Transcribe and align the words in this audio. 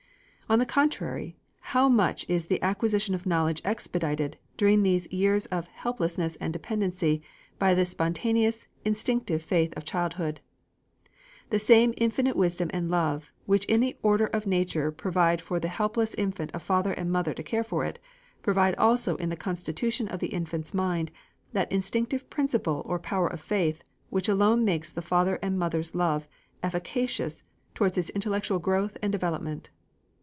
On 0.49 0.59
the 0.59 0.65
contrary, 0.65 1.37
how 1.61 1.87
much 1.87 2.25
is 2.29 2.47
the 2.47 2.61
acquisition 2.61 3.15
of 3.15 3.25
knowledge 3.25 3.61
expedited, 3.63 4.37
during 4.57 4.83
these 4.83 5.07
years 5.09 5.45
of 5.45 5.67
helplessness 5.69 6.35
and 6.41 6.51
dependency, 6.51 7.21
by 7.57 7.73
this 7.73 7.91
spontaneous, 7.91 8.67
instinctive 8.83 9.41
faith 9.41 9.73
of 9.77 9.85
childhood. 9.85 10.41
The 11.51 11.57
same 11.59 11.93
infinite 11.95 12.35
wisdom 12.35 12.69
and 12.73 12.91
love, 12.91 13.31
which 13.45 13.63
in 13.67 13.79
the 13.79 13.95
order 14.03 14.25
of 14.27 14.45
nature 14.45 14.91
provide 14.91 15.39
for 15.39 15.57
the 15.57 15.69
helpless 15.69 16.13
infant 16.15 16.51
a 16.53 16.59
father 16.59 16.91
and 16.91 17.09
mother 17.09 17.33
to 17.33 17.43
care 17.43 17.63
for 17.63 17.85
it, 17.85 17.97
provide 18.41 18.75
also 18.75 19.15
in 19.15 19.29
the 19.29 19.37
constitution 19.37 20.09
of 20.09 20.19
the 20.19 20.33
infant's 20.33 20.73
mind 20.73 21.11
that 21.53 21.71
instinctive 21.71 22.29
principle 22.29 22.81
or 22.85 22.99
power 22.99 23.29
of 23.29 23.39
faith, 23.39 23.83
which 24.09 24.27
alone 24.27 24.65
makes 24.65 24.91
the 24.91 25.01
father's 25.01 25.39
and 25.41 25.57
mother's 25.57 25.95
love 25.95 26.27
efficacious 26.61 27.43
towards 27.73 27.97
its 27.97 28.09
intellectual 28.09 28.59
growth 28.59 28.97
and 29.01 29.13
development. 29.13 29.69